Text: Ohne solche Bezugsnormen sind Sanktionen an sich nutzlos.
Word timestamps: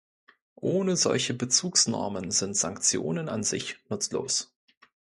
Ohne 0.55 0.97
solche 0.97 1.35
Bezugsnormen 1.35 2.31
sind 2.31 2.57
Sanktionen 2.57 3.29
an 3.29 3.43
sich 3.43 3.77
nutzlos. 3.87 4.51